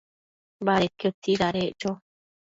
[0.67, 1.91] Badedquio tsidadeccho